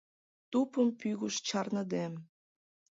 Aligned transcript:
тупым 0.51 0.87
пӱгыш 0.99 1.35
чарныде 1.47 2.05